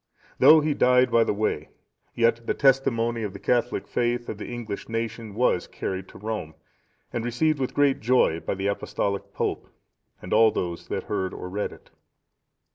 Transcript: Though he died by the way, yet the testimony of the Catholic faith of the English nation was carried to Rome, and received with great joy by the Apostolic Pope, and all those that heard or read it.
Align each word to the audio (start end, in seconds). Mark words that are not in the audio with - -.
Though 0.39 0.61
he 0.61 0.73
died 0.73 1.11
by 1.11 1.23
the 1.23 1.31
way, 1.31 1.69
yet 2.15 2.47
the 2.47 2.55
testimony 2.55 3.21
of 3.21 3.33
the 3.33 3.39
Catholic 3.39 3.85
faith 3.87 4.29
of 4.29 4.39
the 4.39 4.47
English 4.47 4.89
nation 4.89 5.35
was 5.35 5.67
carried 5.67 6.07
to 6.07 6.17
Rome, 6.17 6.55
and 7.13 7.23
received 7.23 7.59
with 7.59 7.75
great 7.75 7.99
joy 7.99 8.39
by 8.39 8.55
the 8.55 8.65
Apostolic 8.65 9.31
Pope, 9.31 9.69
and 10.19 10.33
all 10.33 10.49
those 10.49 10.87
that 10.87 11.03
heard 11.03 11.35
or 11.35 11.49
read 11.49 11.71
it. 11.71 11.91